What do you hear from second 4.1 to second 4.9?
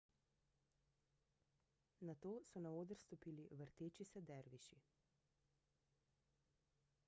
se derviši